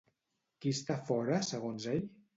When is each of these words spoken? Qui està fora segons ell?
Qui 0.63 0.73
està 0.77 0.97
fora 1.11 1.37
segons 1.53 1.87
ell? 1.97 2.05